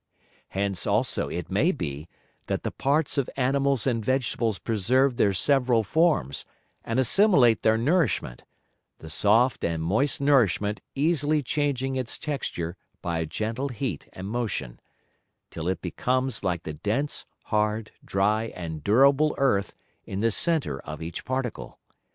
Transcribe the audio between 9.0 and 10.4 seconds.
soft and moist